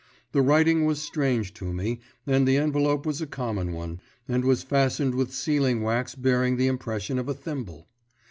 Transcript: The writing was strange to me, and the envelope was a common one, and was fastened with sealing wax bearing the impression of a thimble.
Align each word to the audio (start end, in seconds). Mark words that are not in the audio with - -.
The 0.31 0.41
writing 0.41 0.85
was 0.85 0.99
strange 0.99 1.53
to 1.53 1.71
me, 1.71 1.99
and 2.25 2.47
the 2.47 2.57
envelope 2.57 3.05
was 3.05 3.21
a 3.21 3.27
common 3.27 3.71
one, 3.71 3.99
and 4.27 4.43
was 4.43 4.63
fastened 4.63 5.13
with 5.13 5.31
sealing 5.31 5.83
wax 5.83 6.15
bearing 6.15 6.57
the 6.57 6.65
impression 6.65 7.19
of 7.19 7.29
a 7.29 7.35
thimble. 7.35 7.87